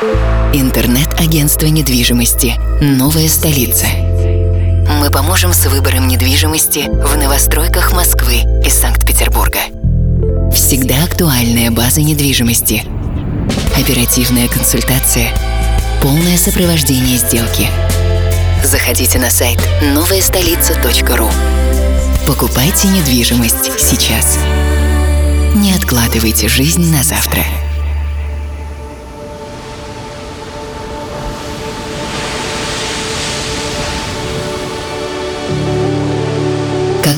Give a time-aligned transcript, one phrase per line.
[0.00, 3.84] Интернет-агентство недвижимости «Новая столица».
[4.98, 9.58] Мы поможем с выбором недвижимости в новостройках Москвы и Санкт-Петербурга.
[10.54, 12.82] Всегда актуальная база недвижимости.
[13.78, 15.34] Оперативная консультация.
[16.00, 17.68] Полное сопровождение сделки.
[18.64, 21.28] Заходите на сайт новаястолица.ру.
[22.26, 24.38] Покупайте недвижимость сейчас.
[25.56, 27.44] Не откладывайте жизнь на завтра.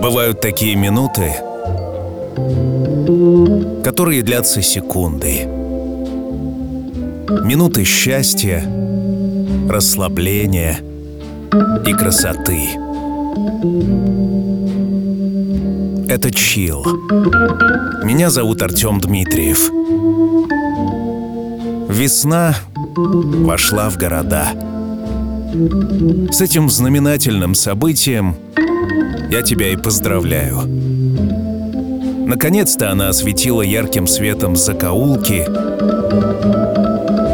[0.00, 1.32] Бывают такие минуты,
[3.84, 5.44] которые длятся секунды.
[7.44, 8.62] Минуты счастья,
[9.68, 10.78] расслабления
[11.86, 12.70] и красоты.
[16.08, 16.84] Это чил.
[18.04, 19.70] Меня зовут Артем Дмитриев.
[21.90, 22.54] Весна
[22.96, 24.48] вошла в города.
[26.30, 28.36] С этим знаменательным событием
[29.30, 30.60] я тебя и поздравляю.
[32.26, 35.46] Наконец-то она осветила ярким светом закоулки.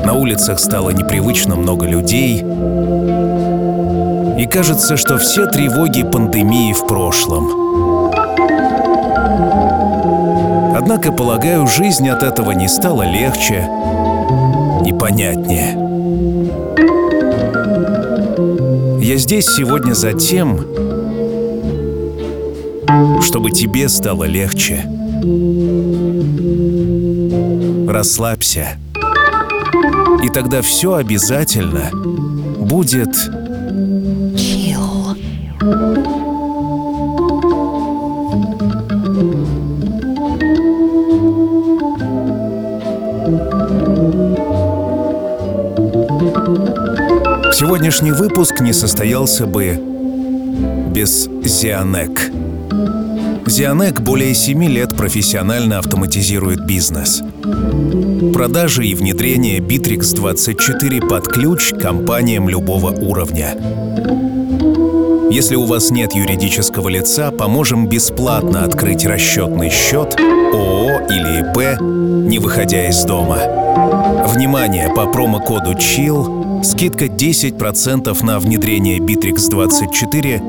[0.05, 2.39] На улицах стало непривычно много людей.
[4.39, 8.11] И кажется, что все тревоги пандемии в прошлом.
[10.77, 13.69] Однако, полагаю, жизнь от этого не стала легче
[14.85, 15.85] и понятнее.
[19.01, 20.74] Я здесь сегодня за тем,
[23.35, 24.87] чтобы тебе стало легче.
[27.89, 28.79] Расслабься.
[30.23, 31.91] И тогда все обязательно
[32.61, 33.13] будет...
[34.39, 35.17] Чил.
[47.53, 49.77] Сегодняшний выпуск не состоялся бы
[50.95, 52.31] без Зианек.
[53.55, 57.23] Зианек более 7 лет профессионально автоматизирует бизнес.
[58.35, 63.57] Продажи и внедрение Bittrex 24 под ключ компаниям любого уровня.
[65.31, 72.41] Если у вас нет юридического лица, поможем бесплатно открыть расчетный счет ООО или ИП, не
[72.41, 73.39] выходя из дома.
[74.35, 74.93] Внимание!
[74.97, 80.43] По промокоду CHILL скидка 10% на внедрение Bittrex 24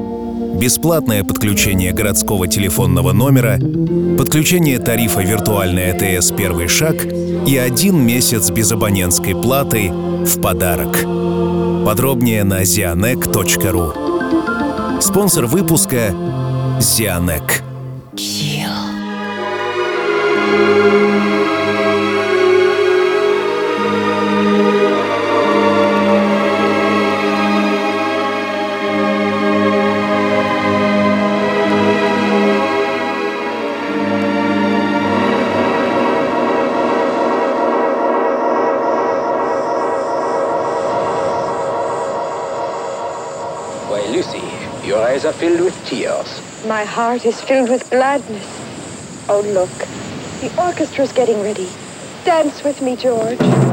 [0.56, 3.60] бесплатное подключение городского телефонного номера,
[4.18, 6.96] подключение тарифа виртуальный АТС «Первый шаг»
[7.48, 11.06] и один месяц без абонентской платы в подарок.
[11.86, 15.02] Подробнее на zianek.ru.
[15.02, 16.14] Спонсор выпуска–
[16.80, 17.65] Zianek.
[46.76, 48.50] My heart is filled with gladness.
[49.30, 49.70] Oh, look.
[50.42, 51.70] The orchestra's getting ready.
[52.26, 53.65] Dance with me, George.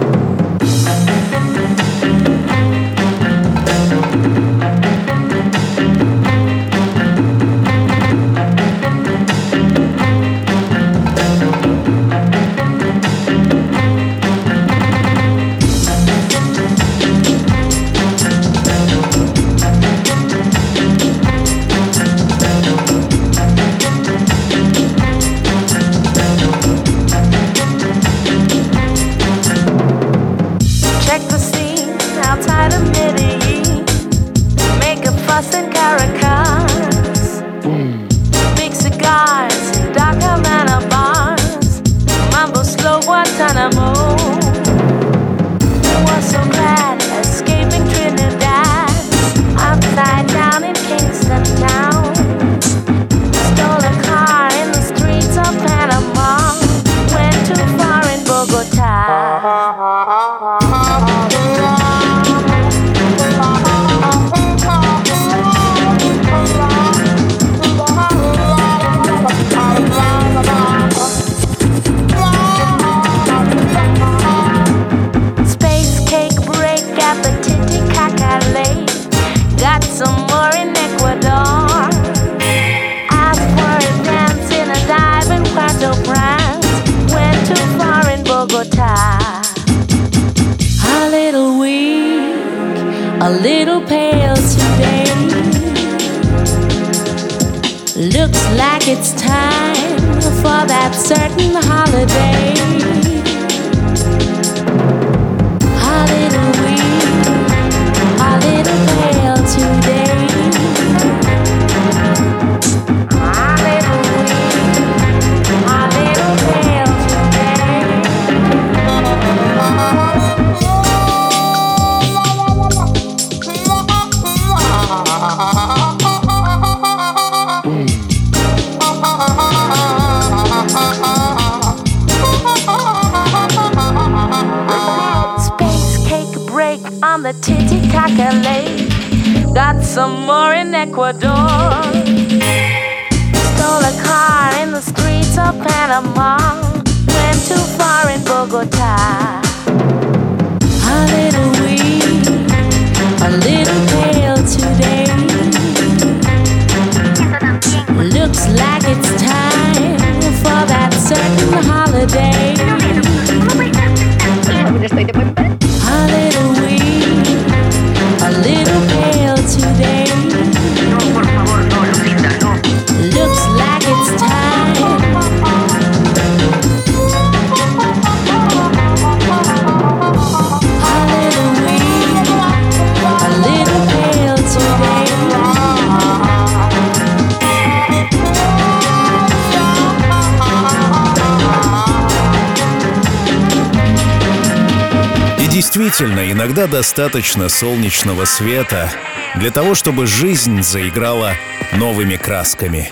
[195.62, 198.90] Действительно, иногда достаточно солнечного света
[199.36, 201.34] для того, чтобы жизнь заиграла
[201.74, 202.90] новыми красками.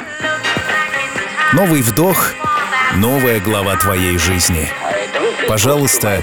[1.53, 2.33] Новый вдох,
[2.95, 4.71] новая глава твоей жизни.
[5.49, 6.23] Пожалуйста,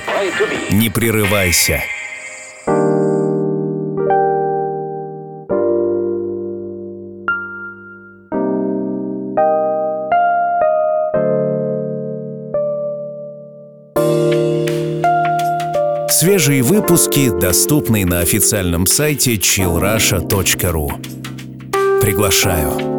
[0.71, 1.83] не прерывайся.
[16.19, 20.89] Свежие выпуски доступны на официальном сайте chillrusha.ru.
[22.01, 22.96] Приглашаю!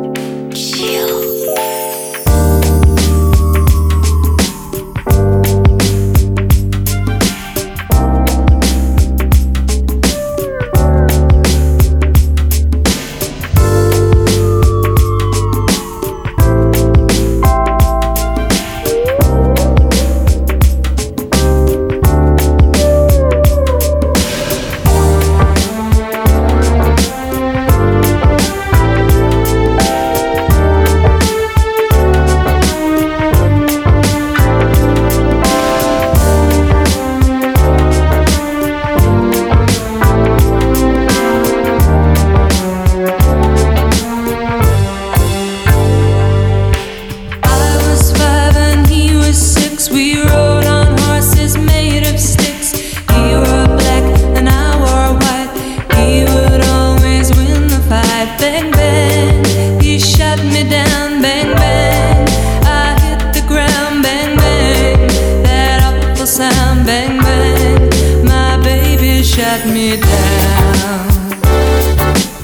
[70.01, 71.09] down.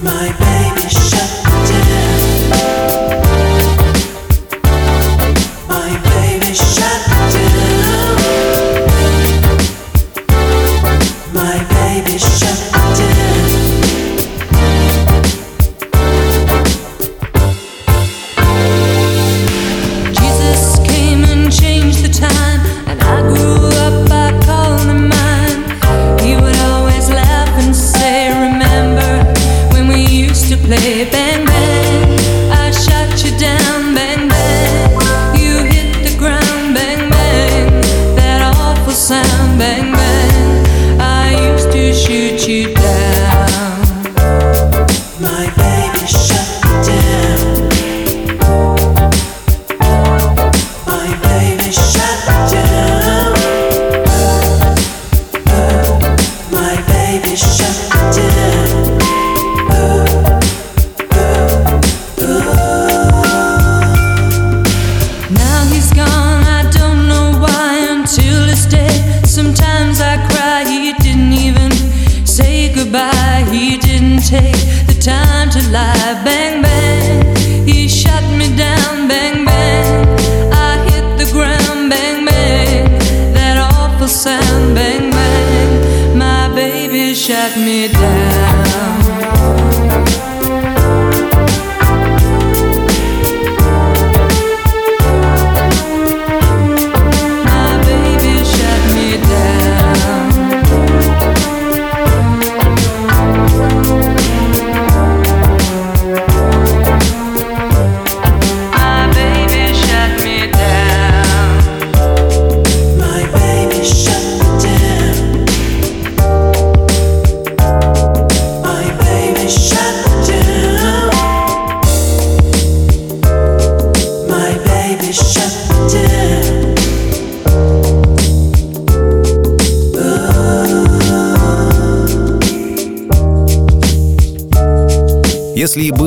[0.02, 1.43] My baby shut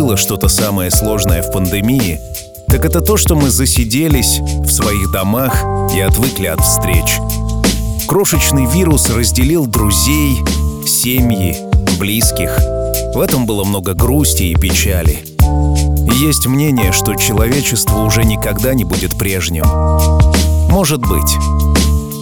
[0.08, 2.22] было что-то самое сложное в пандемии,
[2.70, 5.62] так это то, что мы засиделись в своих домах
[5.94, 7.20] и отвыкли от встреч.
[8.08, 10.38] Крошечный вирус разделил друзей,
[10.86, 11.58] семьи,
[12.00, 12.58] близких.
[13.16, 15.26] В этом было много грусти и печали.
[16.14, 19.66] Есть мнение, что человечество уже никогда не будет прежним.
[20.72, 21.36] Может быть.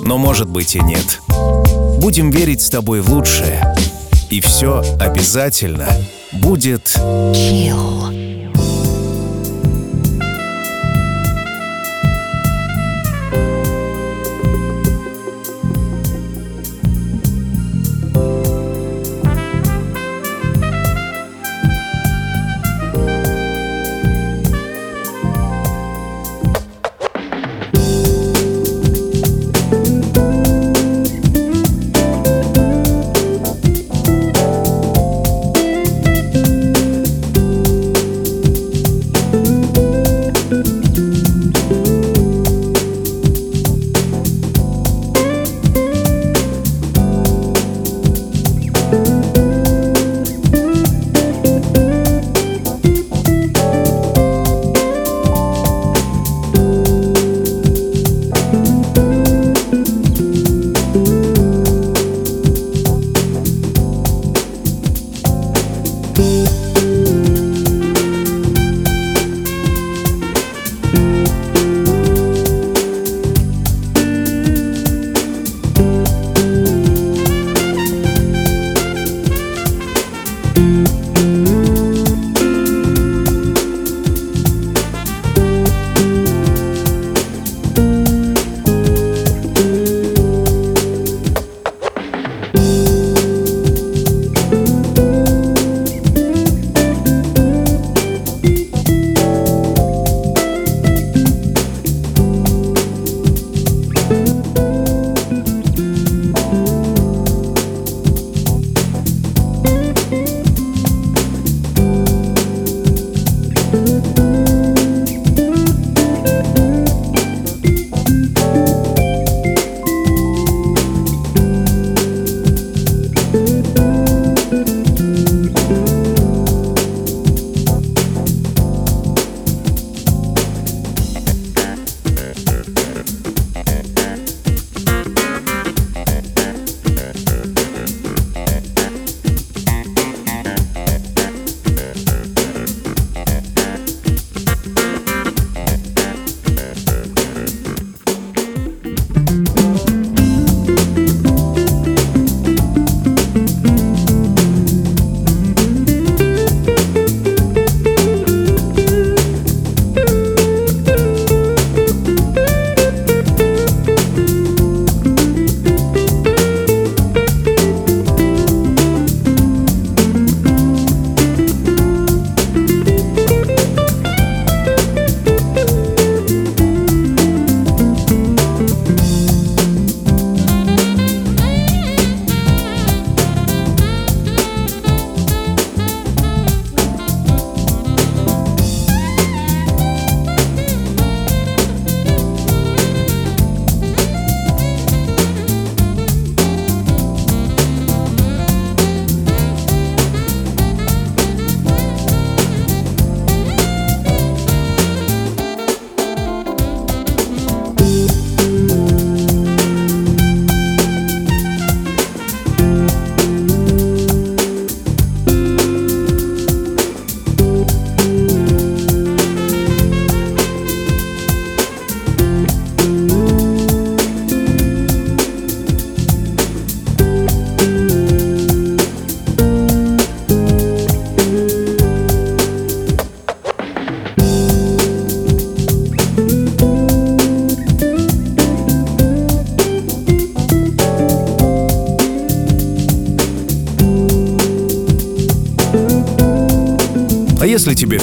[0.03, 1.21] Но может быть и нет.
[1.99, 3.75] Будем верить с тобой в лучшее.
[4.31, 5.87] И все обязательно
[6.35, 6.87] будет...
[7.33, 8.24] Chill.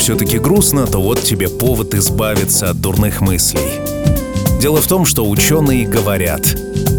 [0.02, 3.80] Все-таки грустно, то вот тебе повод избавиться от дурных мыслей.
[4.60, 6.44] Дело в том, что ученые говорят,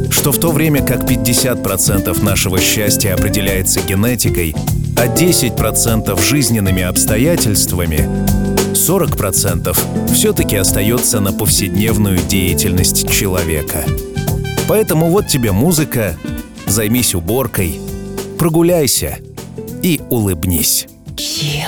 [0.10, 4.56] что в то время как 50% нашего счастья определяется генетикой,
[4.96, 8.08] а 10% жизненными обстоятельствами,
[8.72, 13.84] 40% все-таки остается на повседневную деятельность человека.
[14.70, 16.16] Поэтому вот тебе музыка,
[16.68, 17.82] займись уборкой,
[18.40, 19.18] прогуляйся
[19.82, 20.88] и улыбнись.
[21.18, 21.63] Chill.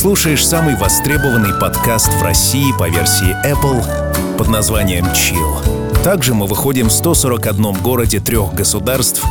[0.00, 3.84] Слушаешь самый востребованный подкаст в России по версии Apple
[4.38, 6.02] под названием Chill.
[6.02, 9.22] Также мы выходим в 141 городе трех государств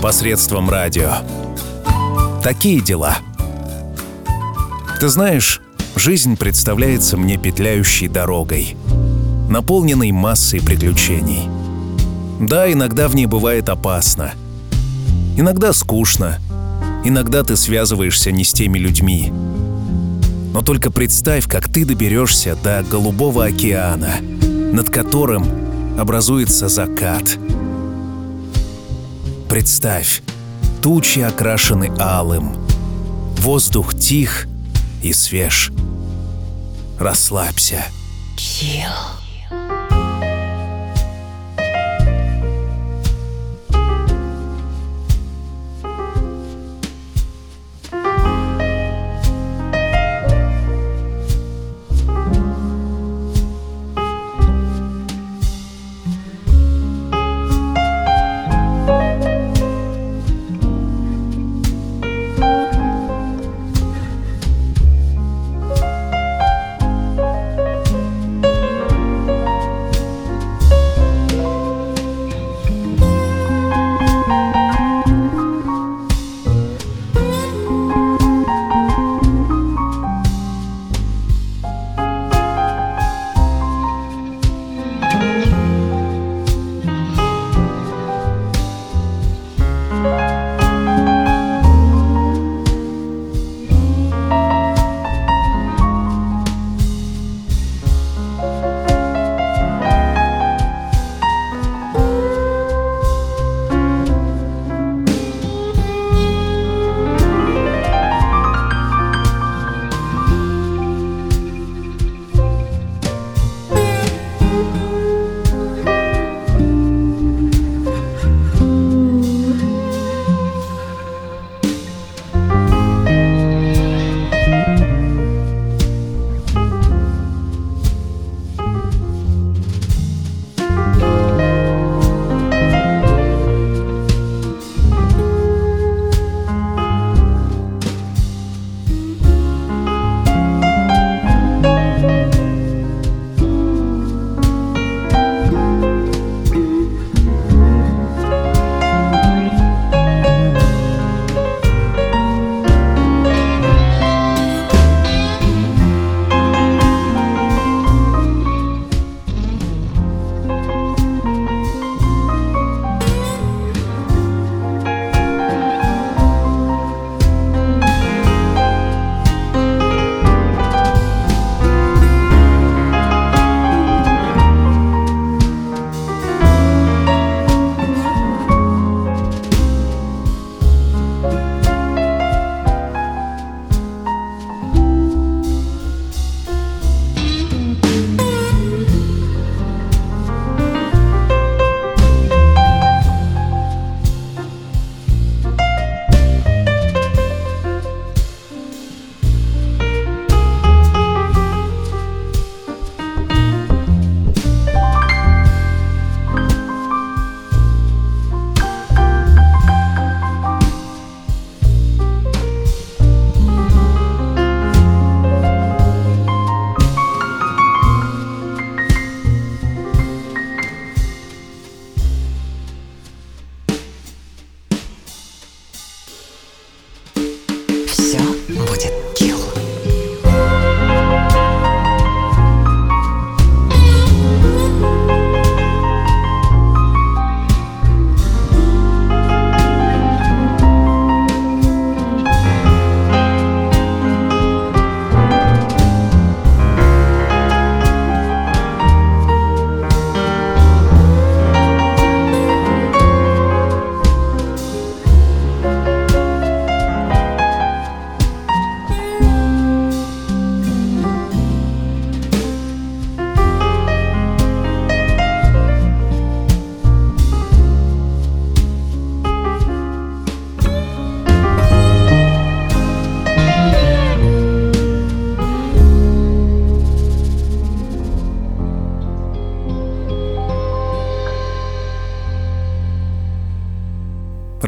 [0.00, 1.16] посредством радио.
[2.42, 3.18] Такие дела.
[4.98, 5.60] Ты знаешь,
[5.94, 8.78] жизнь представляется мне петляющей дорогой,
[9.50, 11.50] наполненной массой приключений.
[12.40, 14.32] Да, иногда в ней бывает опасно.
[15.36, 16.38] Иногда скучно.
[17.04, 19.30] Иногда ты связываешься не с теми людьми.
[20.54, 24.20] Но только представь, как ты доберешься до Голубого океана,
[24.72, 25.44] над которым
[25.98, 27.24] образуется закат.
[29.48, 30.22] Представь,
[30.80, 32.54] тучи окрашены алым,
[33.38, 34.46] воздух тих
[35.02, 35.72] и свеж.
[37.00, 37.86] Расслабься.
[38.36, 39.23] Chill.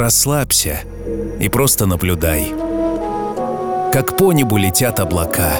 [0.06, 0.78] Расслабься
[1.40, 2.54] и просто наблюдай.
[3.92, 5.54] Как по небу летят облака,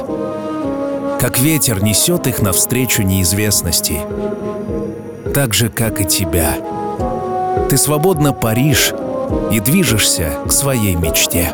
[1.19, 3.99] как ветер несет их навстречу неизвестности,
[5.35, 6.55] так же, как и тебя.
[7.69, 8.95] Ты свободно паришь
[9.51, 11.53] и движешься к своей мечте.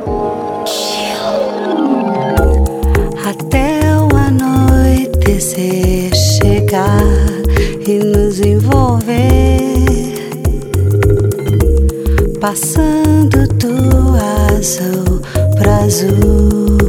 [7.84, 9.91] E nos envolver,
[12.42, 14.16] passando do
[14.50, 15.22] azul
[15.54, 16.81] pra azul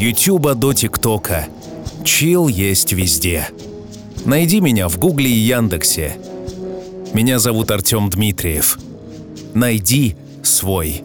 [0.00, 1.46] Ютуба до ТикТока.
[2.04, 3.48] Чил есть везде.
[4.24, 6.16] Найди меня в Гугле и Яндексе.
[7.12, 8.78] Меня зовут Артем Дмитриев.
[9.52, 11.04] Найди свой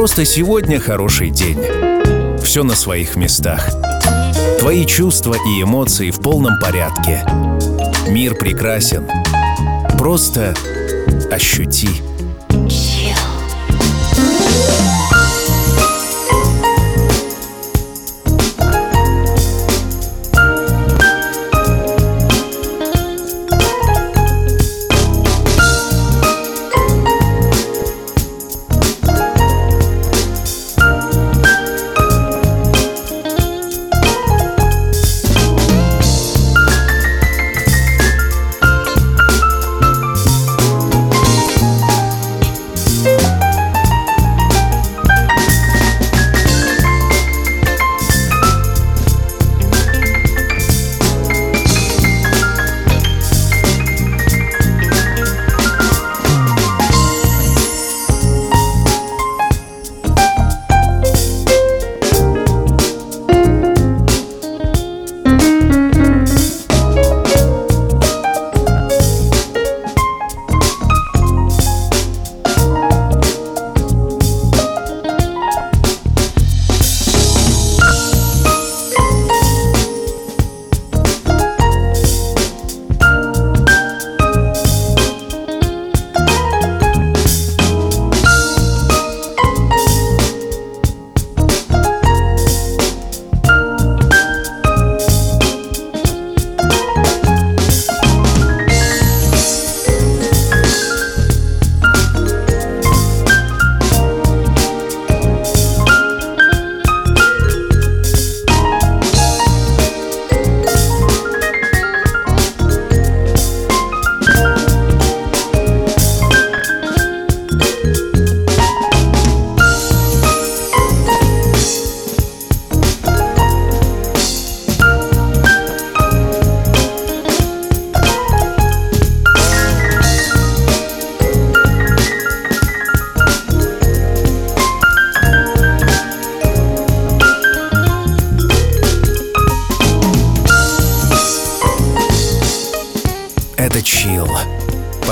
[0.00, 1.58] просто сегодня хороший день.
[2.42, 3.68] Все на своих местах.
[4.58, 7.22] Твои чувства и эмоции в полном порядке.
[8.08, 9.06] Мир прекрасен.
[9.98, 10.54] Просто
[11.30, 11.90] ощути.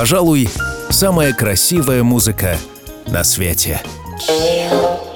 [0.09, 0.49] Пожалуй,
[0.89, 2.57] самая красивая музыка
[3.05, 3.79] на свете.
[4.19, 5.08] She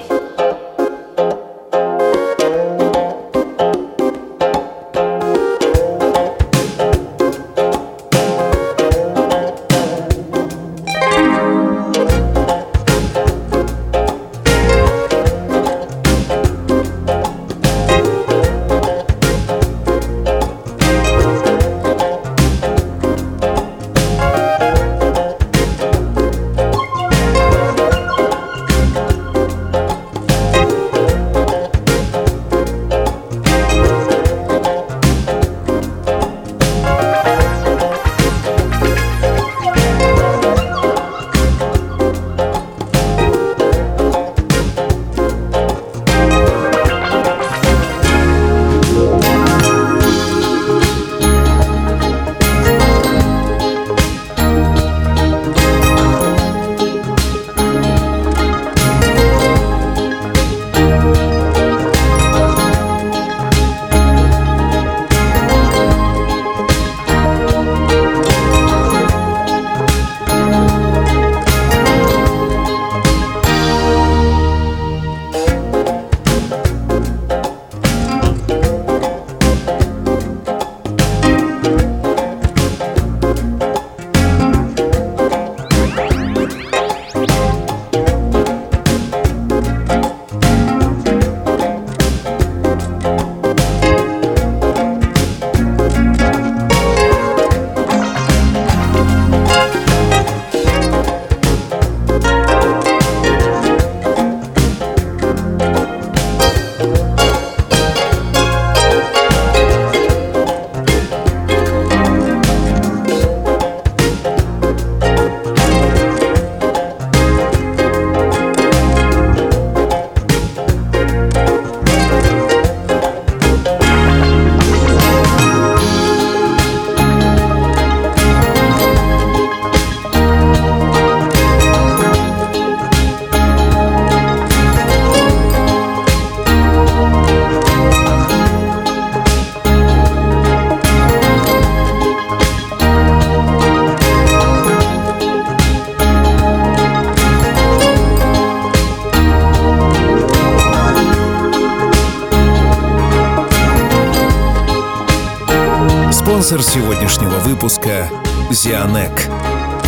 [156.54, 158.08] Спонсор сегодняшнего выпуска–
[158.52, 159.28] Зианек.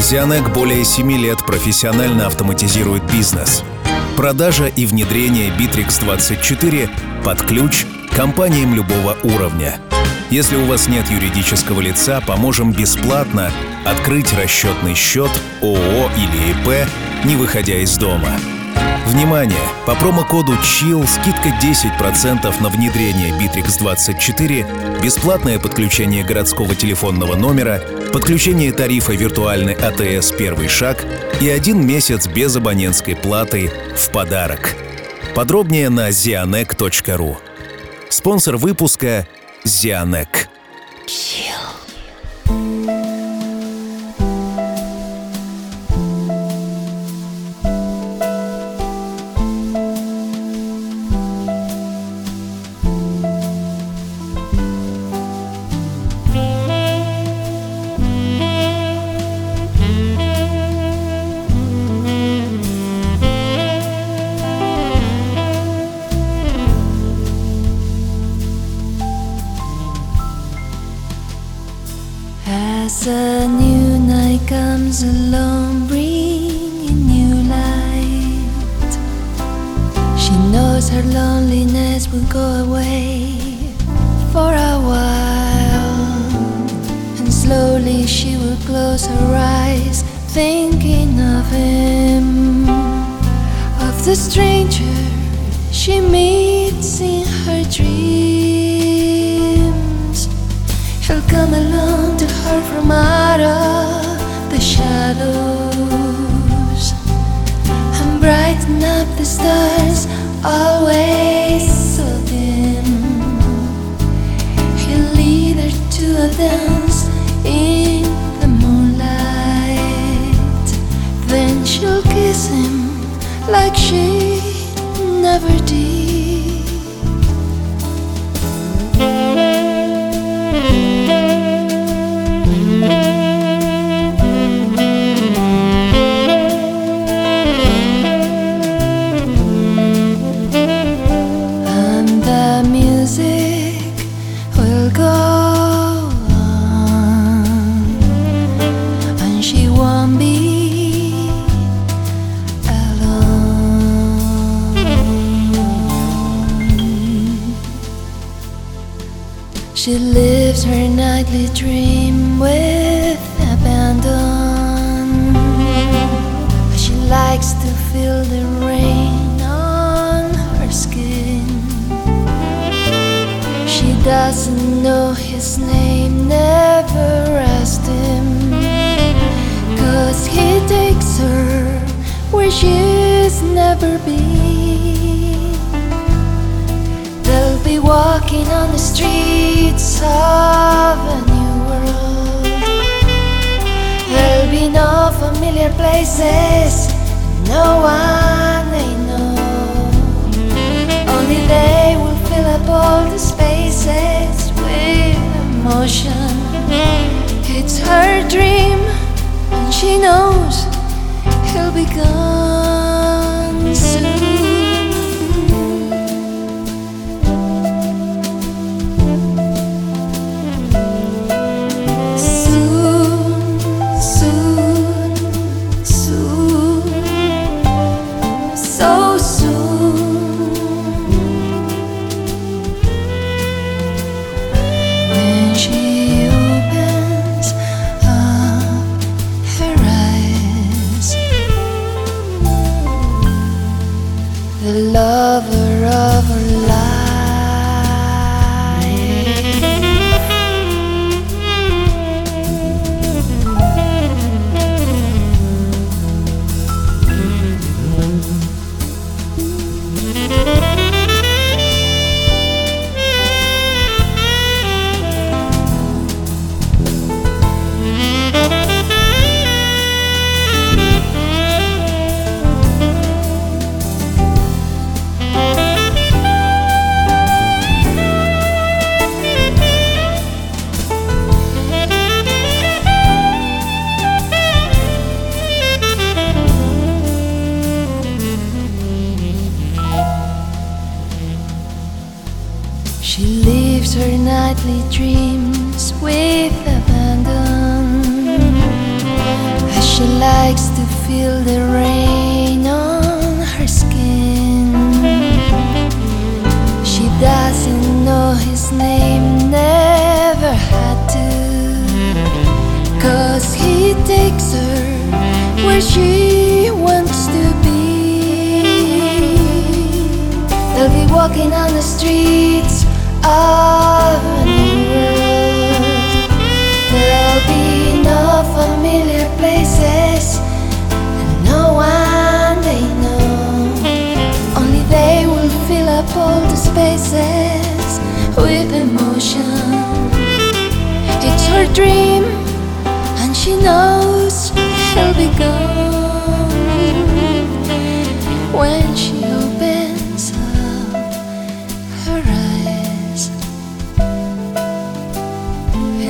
[0.00, 3.62] Зианек более семи лет профессионально автоматизирует бизнес.
[4.16, 9.78] Продажа и внедрение Bittrex24 под ключ компаниям любого уровня.
[10.30, 13.52] Если у вас нет юридического лица, поможем бесплатно
[13.84, 15.30] открыть расчетный счет
[15.62, 16.88] ООО или ИП,
[17.24, 18.30] не выходя из дома–
[19.07, 19.57] Внимание!
[19.86, 24.66] По промокоду CHILL скидка 10% на внедрение Bittrex 24,
[25.00, 27.80] бесплатное подключение городского телефонного номера,
[28.12, 31.07] подключение тарифа виртуальный АТС «Первый шаг»
[31.40, 34.74] и один месяц без абонентской платы в подарок.
[35.36, 37.36] Подробнее на zianek.ru.
[38.09, 39.28] Спонсор выпуска–
[39.64, 40.48] Zianec.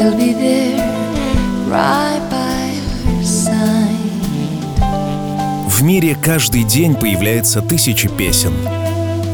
[0.07, 0.79] He'll be there
[1.69, 4.79] right by her side.
[5.69, 8.53] В мире каждый день появляется тысячи песен.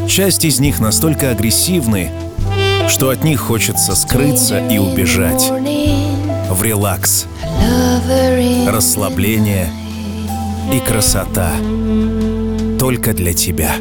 [0.08, 2.10] Часть из них настолько агрессивны,
[2.88, 5.52] что от них хочется скрыться и убежать
[6.48, 7.26] в релакс,
[8.66, 9.70] расслабление
[10.72, 11.50] и красота.
[12.78, 13.74] Только для тебя.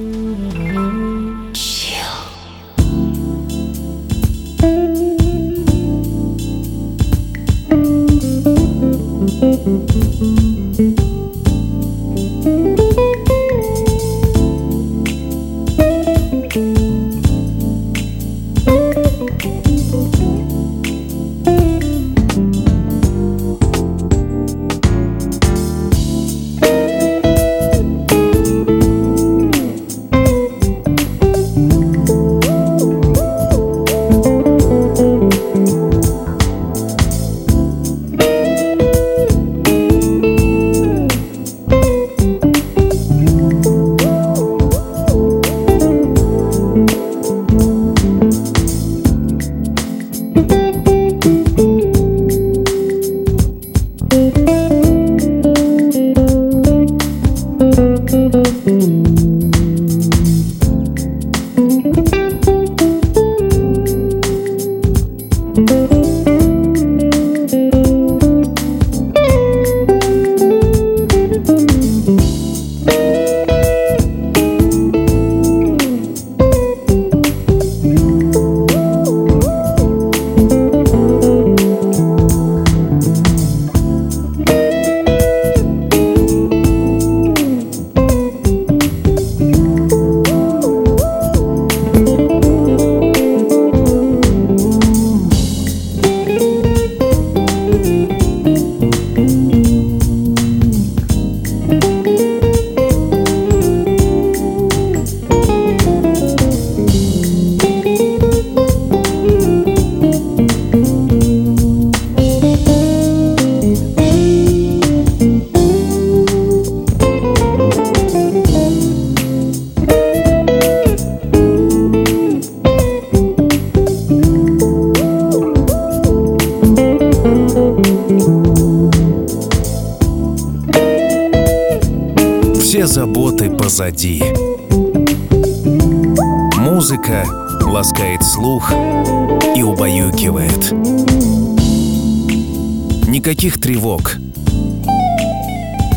[143.91, 144.15] Тревог.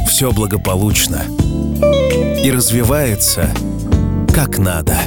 [0.08, 1.22] Все благополучно.
[2.42, 3.48] И развивается
[4.34, 4.98] как надо.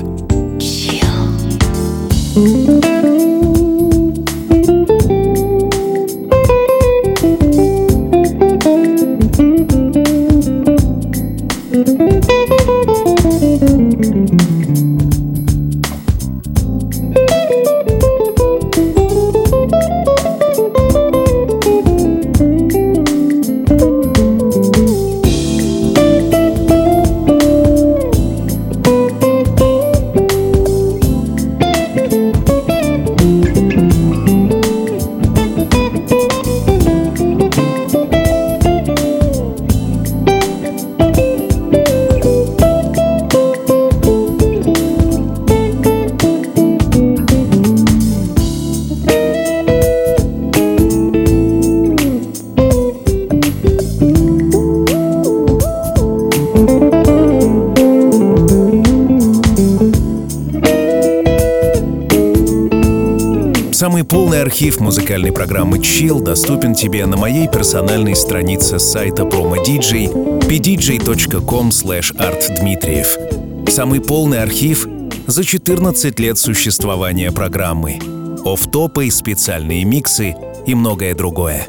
[63.88, 71.70] Самый полный архив музыкальной программы Chill доступен тебе на моей персональной странице сайта PromoDJ pdj.com
[71.70, 73.70] artdmitriev.
[73.72, 74.86] Самый полный архив
[75.26, 77.98] за 14 лет существования программы.
[78.44, 80.36] Офтопы, специальные миксы
[80.66, 81.66] и многое другое.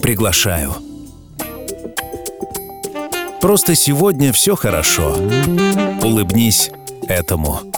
[0.00, 0.76] Приглашаю.
[3.40, 5.16] Просто сегодня все хорошо.
[6.00, 6.70] Улыбнись
[7.08, 7.69] этому.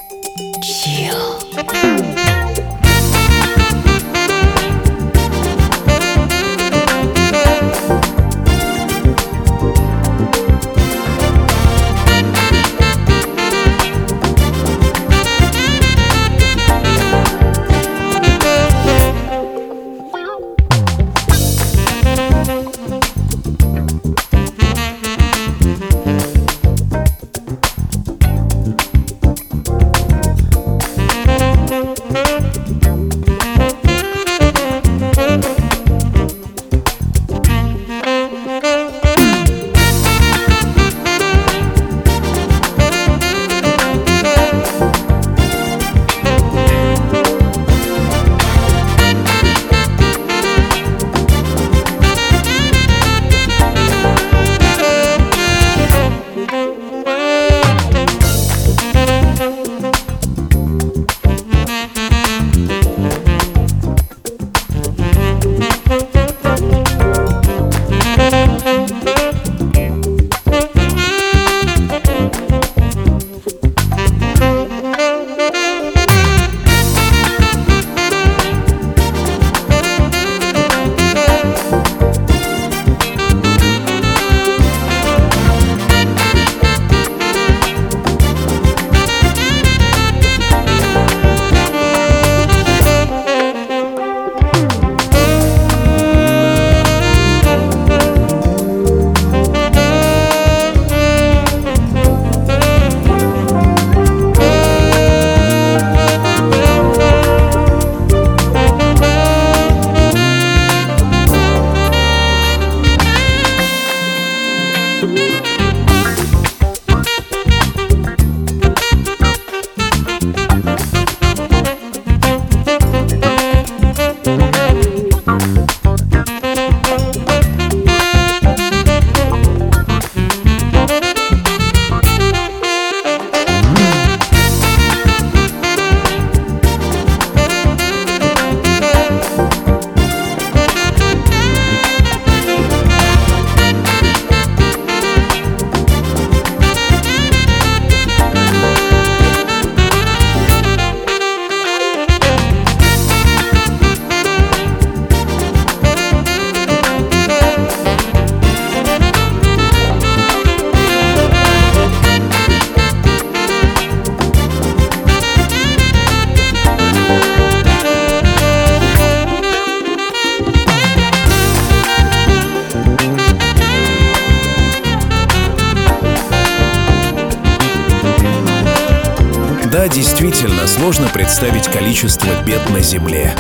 [179.72, 183.34] Да, действительно, сложно представить количество бед на Земле.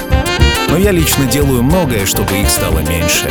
[0.70, 3.30] Но я лично делаю многое, чтобы их стало меньше.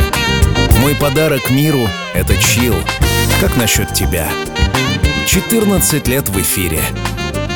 [0.78, 2.76] Мой подарок миру— это чил.
[3.40, 4.28] Как насчет тебя?
[5.26, 6.80] 14 лет в эфире.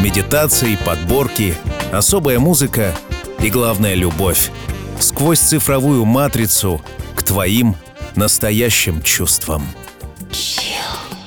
[0.01, 1.55] Медитации, подборки,
[1.93, 2.93] особая музыка
[3.39, 4.51] и, главное, любовь.
[4.99, 6.83] Сквозь цифровую матрицу
[7.15, 7.77] к твоим
[8.17, 9.69] настоящим чувствам.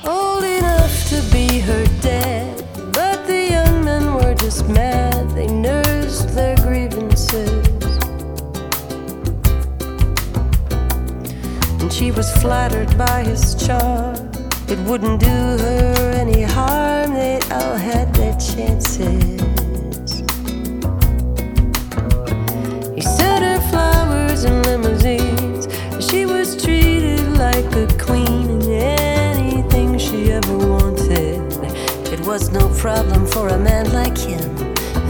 [0.04, 1.79] Old enough to be her
[12.00, 14.16] she was flattered by his charm.
[14.68, 19.38] It wouldn't do her any harm, they all had their chances.
[22.96, 25.68] He sent her flowers and limousines.
[26.02, 31.52] She was treated like a queen and anything she ever wanted.
[32.14, 34.48] It was no problem for a man like him.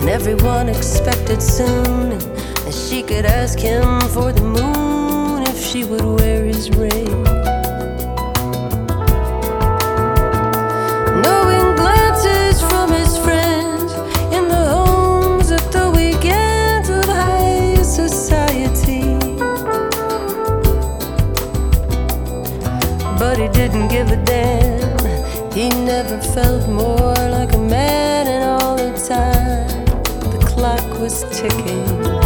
[0.01, 2.18] And everyone expected soon
[2.64, 4.89] that she could ask him for the moon
[5.70, 7.22] she would wear his ring.
[11.22, 13.92] Knowing glances from his friends
[14.34, 19.14] in the homes at the weekends of high society.
[23.16, 25.52] But he didn't give a damn.
[25.52, 29.84] He never felt more like a man, in all the time
[30.32, 32.19] the clock was ticking.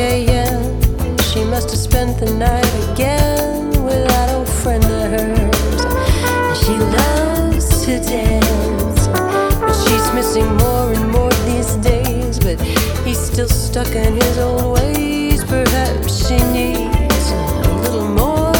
[0.00, 1.18] a.m.
[1.18, 5.84] She must have spent the night again with that old friend of hers.
[6.24, 12.38] And she loves to dance, but she's missing more and more these days.
[12.38, 12.60] But
[13.04, 15.44] he's still stuck in his old ways.
[15.44, 18.52] Perhaps she needs a little more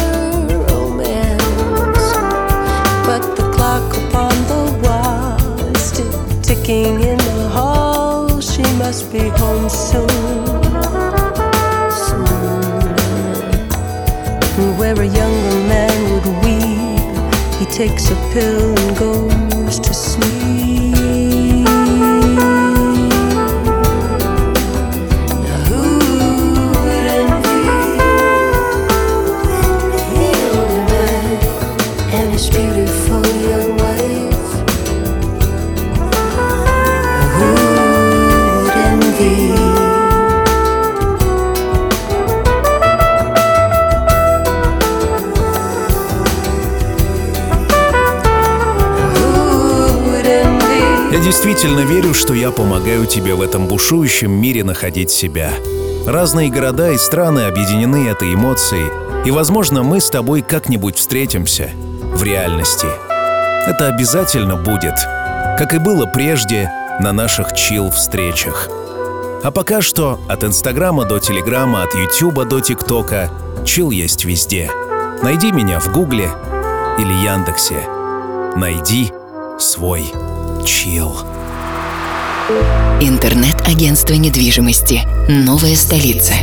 [0.69, 2.05] romance.
[3.07, 8.39] But the clock upon the wall is still ticking in the hall.
[8.39, 10.09] She must be home soon.
[10.09, 10.60] Soon.
[17.87, 20.10] Takes a pill and goes to sleep.
[51.43, 55.49] Действительно верю, что я помогаю тебе в этом бушующем мире находить себя.
[56.05, 58.91] Разные города и страны объединены этой эмоцией,
[59.25, 61.71] и, возможно, мы с тобой как-нибудь встретимся
[62.13, 62.85] в реальности.
[63.65, 64.93] Это обязательно будет,
[65.57, 68.69] как и было прежде на наших чил-встречах.
[69.43, 73.31] А пока что от Инстаграма до Телеграма, от Ютуба до ТикТока
[73.65, 74.69] чил есть везде.
[75.23, 76.29] Найди меня в Гугле
[76.99, 77.81] или Яндексе.
[78.55, 79.11] Найди
[79.57, 80.03] свой
[80.63, 81.15] чил.
[82.99, 86.33] Интернет-агентство недвижимости «Новая столица».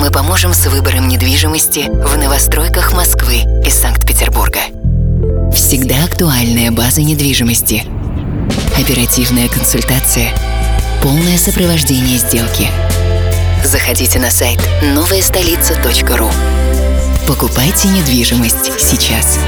[0.00, 4.60] Мы поможем с выбором недвижимости в новостройках Москвы и Санкт-Петербурга.
[5.54, 7.84] Всегда актуальная база недвижимости.
[8.78, 10.30] Оперативная консультация.
[11.02, 12.68] Полное сопровождение сделки.
[13.64, 16.30] Заходите на сайт новаястолица.ру.
[17.26, 19.38] Покупайте недвижимость сейчас.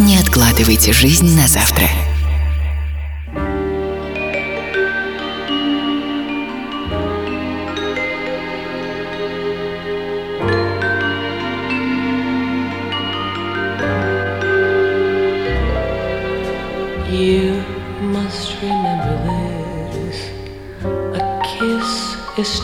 [0.00, 1.88] Не откладывайте жизнь на завтра.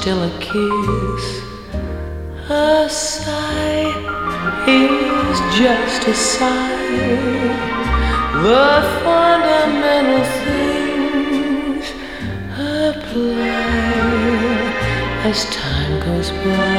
[0.05, 1.25] Still a kiss.
[2.51, 3.89] A sigh
[4.69, 6.77] is just a sigh.
[8.45, 8.69] The
[9.03, 11.87] fundamental things
[12.53, 13.55] apply
[15.25, 16.75] as time goes by.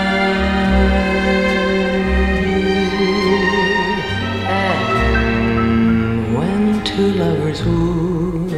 [4.61, 8.49] And when two lovers woo,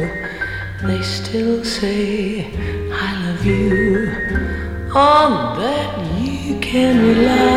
[0.82, 2.52] they still say,
[2.92, 3.77] I love you.
[4.98, 7.47] On that you can rely.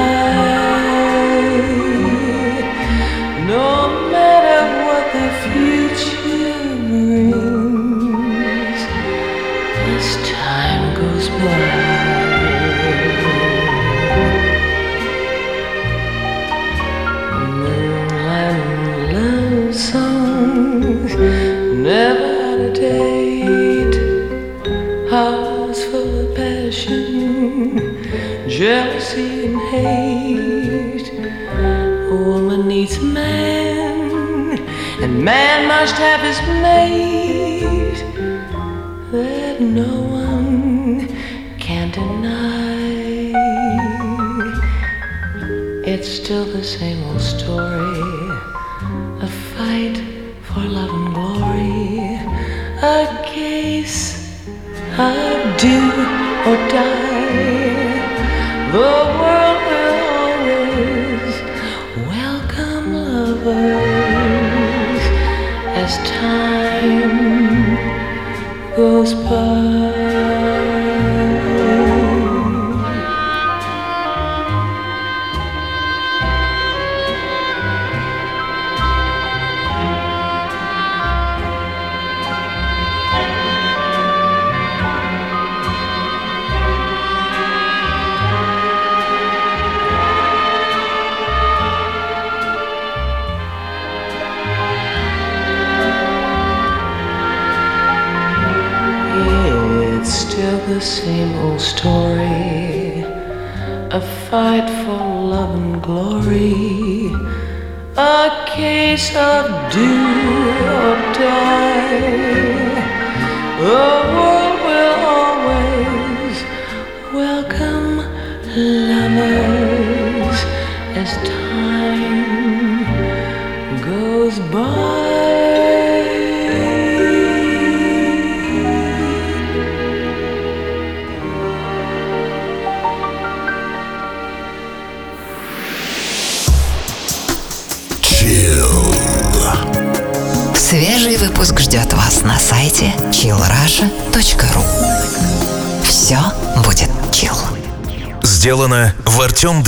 [28.62, 31.08] Jealousy and hate.
[32.12, 34.60] A woman needs a Man
[35.02, 38.02] and man must have his mate
[39.12, 41.08] that no one
[41.58, 43.34] can deny.
[45.84, 47.98] It's still the same old story
[49.28, 49.98] a fight
[50.44, 52.14] for love and glory,
[52.84, 54.38] a case
[55.00, 56.21] of do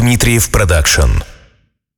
[0.03, 1.32] Дмитриев Продакшн.